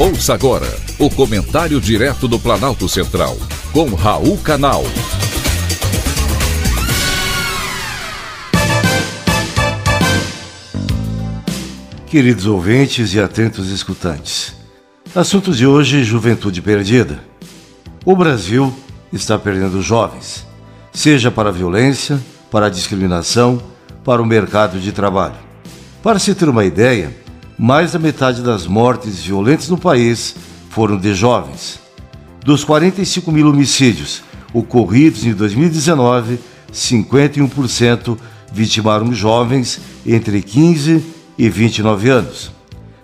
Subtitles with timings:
[0.00, 3.36] Ouça agora o comentário direto do Planalto Central,
[3.72, 4.84] com Raul Canal.
[12.06, 14.54] Queridos ouvintes e atentos escutantes,
[15.16, 17.18] assunto de hoje: juventude perdida.
[18.04, 18.72] O Brasil
[19.12, 20.46] está perdendo jovens,
[20.92, 22.20] seja para a violência,
[22.52, 23.60] para a discriminação,
[24.04, 25.34] para o mercado de trabalho.
[26.04, 27.12] Para se ter uma ideia,
[27.58, 30.36] mais da metade das mortes violentas no país
[30.70, 31.80] foram de jovens.
[32.44, 34.22] Dos 45 mil homicídios
[34.54, 36.38] ocorridos em 2019,
[36.72, 38.16] 51%
[38.52, 41.04] vitimaram jovens entre 15
[41.36, 42.52] e 29 anos.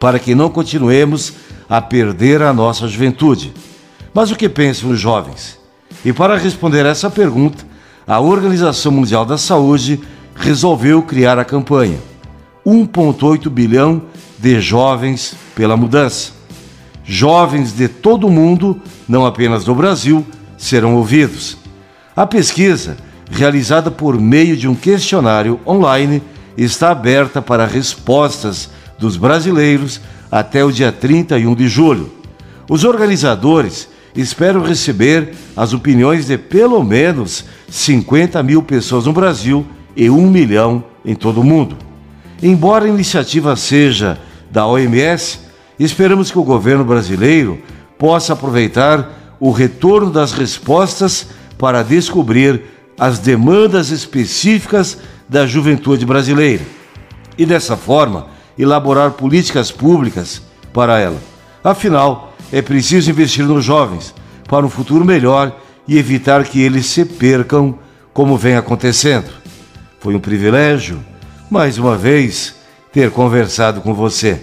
[0.00, 1.32] para que não continuemos
[1.68, 3.54] a perder a nossa juventude.
[4.12, 5.60] Mas o que pensam os jovens?
[6.04, 7.75] E para responder essa pergunta,
[8.06, 10.00] a Organização Mundial da Saúde
[10.36, 11.98] resolveu criar a campanha
[12.64, 14.02] 1,8 bilhão
[14.38, 16.32] de jovens pela mudança.
[17.04, 20.24] Jovens de todo o mundo, não apenas do Brasil,
[20.56, 21.56] serão ouvidos.
[22.14, 22.96] A pesquisa,
[23.30, 26.22] realizada por meio de um questionário online,
[26.56, 30.00] está aberta para respostas dos brasileiros
[30.30, 32.12] até o dia 31 de julho.
[32.68, 40.08] Os organizadores espero receber as opiniões de pelo menos 50 mil pessoas no Brasil e
[40.08, 41.76] 1 milhão em todo o mundo.
[42.42, 44.18] Embora a iniciativa seja
[44.50, 45.40] da OMS,
[45.78, 47.60] esperamos que o governo brasileiro
[47.98, 51.28] possa aproveitar o retorno das respostas
[51.58, 52.62] para descobrir
[52.98, 54.98] as demandas específicas
[55.28, 56.64] da juventude brasileira
[57.36, 58.28] e, dessa forma,
[58.58, 61.20] elaborar políticas públicas para ela.
[61.62, 64.14] Afinal, é preciso investir nos jovens
[64.48, 65.54] para um futuro melhor
[65.86, 67.78] e evitar que eles se percam
[68.12, 69.30] como vem acontecendo.
[70.00, 71.04] Foi um privilégio,
[71.50, 72.54] mais uma vez,
[72.92, 74.42] ter conversado com você.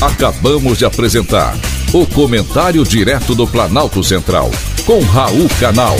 [0.00, 1.56] Acabamos de apresentar
[1.92, 4.50] o Comentário Direto do Planalto Central,
[4.84, 5.96] com Raul Canal.